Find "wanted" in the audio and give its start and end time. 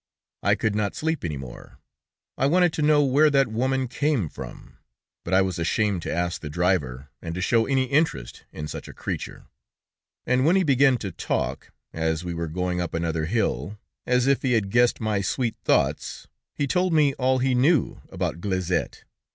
2.47-2.73